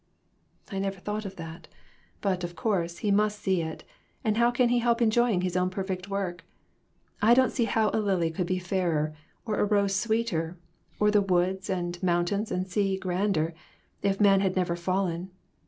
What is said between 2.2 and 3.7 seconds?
but, of course, he must see